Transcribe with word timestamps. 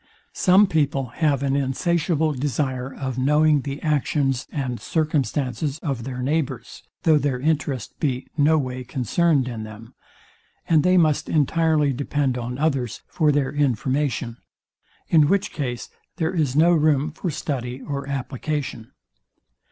Some 0.33 0.65
people 0.65 1.09
have 1.21 1.43
an 1.43 1.55
insatiable 1.55 2.33
desire 2.33 2.91
of 2.91 3.19
knowing 3.19 3.61
the 3.61 3.79
actions 3.83 4.47
and 4.51 4.79
circumstances 4.81 5.77
of 5.83 6.05
their 6.05 6.23
neighbours, 6.23 6.81
though 7.03 7.19
their 7.19 7.39
interest 7.39 7.99
be 7.99 8.25
no 8.35 8.57
way 8.57 8.83
concerned 8.83 9.47
in 9.47 9.61
them, 9.61 9.93
and 10.67 10.81
they 10.81 10.97
must 10.97 11.29
entirely 11.29 11.93
depend 11.93 12.35
on 12.35 12.57
others 12.57 13.03
for 13.09 13.31
their 13.31 13.51
information; 13.51 14.37
in 15.09 15.27
which 15.27 15.51
case 15.53 15.87
there 16.15 16.33
is 16.33 16.55
no 16.55 16.71
room 16.73 17.11
for 17.11 17.29
study 17.29 17.79
or 17.83 18.09
application. 18.09 18.93